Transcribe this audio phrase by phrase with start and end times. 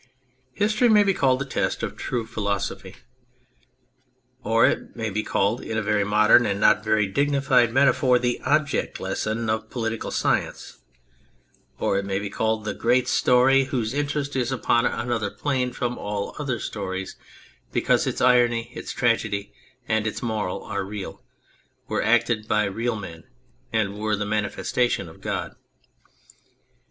[0.55, 2.95] History may be called the test of true philosophy,
[4.43, 8.41] Oi L may be called in a very modern and not very dignincd metaphor the
[8.43, 10.79] object lesson of political science,
[11.77, 14.43] or it may be called the great story whose 120 On the Method of History
[14.43, 17.15] interest is upon another plane from all other stories
[17.71, 19.53] because its irony, its tragedy,
[19.87, 21.21] and its moral are real,
[21.87, 23.25] were acted by real men,
[23.71, 25.55] and were the manifestation of God.